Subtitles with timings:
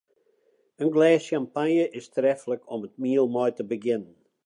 [0.83, 4.15] In glês sjampanje is treflik om it miel mei te begjinnen.